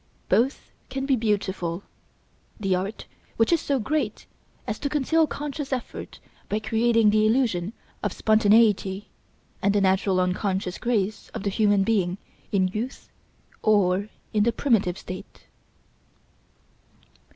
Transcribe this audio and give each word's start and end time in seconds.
Both 0.29 0.71
can 0.89 1.05
be 1.05 1.15
beautiful; 1.15 1.83
the 2.59 2.73
art 2.73 3.05
which 3.37 3.53
is 3.53 3.61
so 3.61 3.77
great 3.77 4.25
as 4.65 4.79
to 4.79 4.89
conceal 4.89 5.27
conscious 5.27 5.71
effort 5.71 6.19
by 6.49 6.57
creating 6.57 7.11
the 7.11 7.27
illusion 7.27 7.73
of 8.01 8.11
spontaneity, 8.11 9.09
and 9.61 9.75
the 9.75 9.79
natural 9.81 10.19
unconscious 10.19 10.79
grace 10.79 11.29
of 11.35 11.43
the 11.43 11.51
human 11.51 11.83
being 11.83 12.17
in 12.51 12.69
youth 12.69 13.09
or 13.61 14.09
in 14.33 14.41
the 14.41 14.51
primitive 14.51 14.97
state. 14.97 15.43